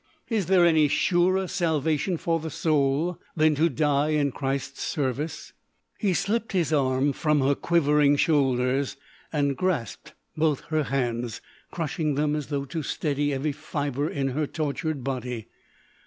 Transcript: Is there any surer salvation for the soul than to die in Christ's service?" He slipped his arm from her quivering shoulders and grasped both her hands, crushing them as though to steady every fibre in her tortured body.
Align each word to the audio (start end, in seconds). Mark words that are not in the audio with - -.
Is 0.31 0.47
there 0.47 0.65
any 0.65 0.87
surer 0.87 1.47
salvation 1.47 2.17
for 2.17 2.39
the 2.39 2.49
soul 2.49 3.19
than 3.35 3.53
to 3.53 3.69
die 3.69 4.07
in 4.09 4.31
Christ's 4.31 4.81
service?" 4.81 5.53
He 5.99 6.15
slipped 6.15 6.53
his 6.53 6.73
arm 6.73 7.13
from 7.13 7.41
her 7.41 7.53
quivering 7.53 8.15
shoulders 8.15 8.97
and 9.31 9.55
grasped 9.55 10.15
both 10.35 10.61
her 10.71 10.85
hands, 10.85 11.39
crushing 11.69 12.15
them 12.15 12.35
as 12.35 12.47
though 12.47 12.65
to 12.65 12.81
steady 12.81 13.31
every 13.31 13.51
fibre 13.51 14.09
in 14.09 14.29
her 14.29 14.47
tortured 14.47 15.03
body. 15.03 15.49